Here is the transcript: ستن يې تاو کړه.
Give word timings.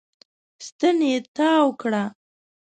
ستن 0.67 0.97
يې 1.09 1.17
تاو 1.37 1.67
کړه. 1.81 2.03